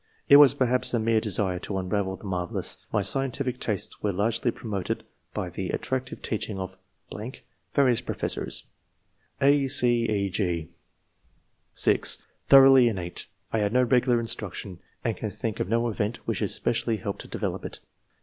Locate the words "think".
15.29-15.59